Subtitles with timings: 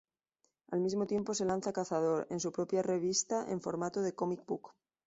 [0.71, 4.73] Al mismo tiempo se lanza Cazador, en su propia revista en formato de comic-book.